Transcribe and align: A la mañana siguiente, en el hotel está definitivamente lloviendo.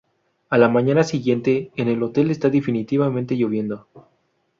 A 0.49 0.57
la 0.57 0.67
mañana 0.67 1.03
siguiente, 1.03 1.69
en 1.75 1.87
el 1.87 2.01
hotel 2.01 2.31
está 2.31 2.49
definitivamente 2.49 3.35
lloviendo. 3.37 3.85